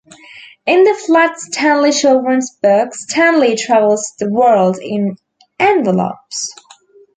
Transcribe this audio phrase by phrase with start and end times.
[0.65, 5.15] In the Flat Stanley children's books, Stanley travels the world in
[5.59, 6.55] envelopes.